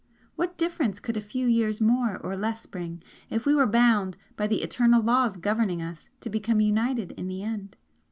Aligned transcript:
What 0.35 0.57
difference 0.57 0.99
could 0.99 1.15
a 1.15 1.21
few 1.21 1.45
years 1.45 1.79
more 1.79 2.17
or 2.25 2.35
less 2.35 2.65
bring, 2.65 3.03
if 3.29 3.45
we 3.45 3.53
were 3.53 3.67
bound, 3.67 4.17
by 4.35 4.47
the 4.47 4.63
eternal 4.63 5.03
laws 5.03 5.37
governing 5.37 5.83
us, 5.83 6.09
to 6.21 6.29
become 6.31 6.59
united 6.59 7.11
in 7.11 7.27
the 7.27 7.43
end? 7.43 7.77